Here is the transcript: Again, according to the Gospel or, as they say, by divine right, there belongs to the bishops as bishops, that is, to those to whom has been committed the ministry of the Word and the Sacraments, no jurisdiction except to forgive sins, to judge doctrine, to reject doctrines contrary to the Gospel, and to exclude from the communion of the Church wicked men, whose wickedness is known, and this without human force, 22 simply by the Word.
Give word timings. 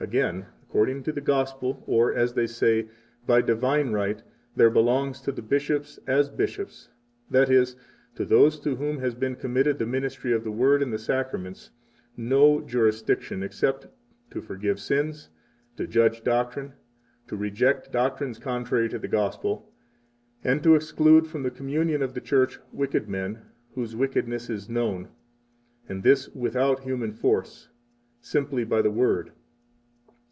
Again, 0.00 0.46
according 0.62 1.02
to 1.02 1.12
the 1.12 1.20
Gospel 1.20 1.82
or, 1.84 2.14
as 2.14 2.34
they 2.34 2.46
say, 2.46 2.86
by 3.26 3.40
divine 3.42 3.90
right, 3.90 4.22
there 4.54 4.70
belongs 4.70 5.20
to 5.22 5.32
the 5.32 5.42
bishops 5.42 5.98
as 6.06 6.28
bishops, 6.28 6.88
that 7.28 7.50
is, 7.50 7.74
to 8.14 8.24
those 8.24 8.60
to 8.60 8.76
whom 8.76 8.98
has 9.00 9.16
been 9.16 9.34
committed 9.34 9.76
the 9.80 9.86
ministry 9.86 10.32
of 10.32 10.44
the 10.44 10.52
Word 10.52 10.84
and 10.84 10.92
the 10.92 11.00
Sacraments, 11.00 11.72
no 12.16 12.60
jurisdiction 12.60 13.42
except 13.42 13.88
to 14.30 14.40
forgive 14.40 14.78
sins, 14.78 15.30
to 15.76 15.84
judge 15.84 16.22
doctrine, 16.22 16.74
to 17.26 17.36
reject 17.36 17.90
doctrines 17.90 18.38
contrary 18.38 18.88
to 18.88 19.00
the 19.00 19.08
Gospel, 19.08 19.68
and 20.44 20.62
to 20.62 20.76
exclude 20.76 21.26
from 21.26 21.42
the 21.42 21.50
communion 21.50 22.02
of 22.02 22.14
the 22.14 22.20
Church 22.20 22.60
wicked 22.72 23.08
men, 23.08 23.40
whose 23.74 23.96
wickedness 23.96 24.48
is 24.48 24.68
known, 24.70 25.08
and 25.88 26.04
this 26.04 26.28
without 26.36 26.84
human 26.84 27.10
force, 27.10 27.64
22 27.66 27.70
simply 28.20 28.62
by 28.62 28.80
the 28.80 28.92
Word. 28.92 29.32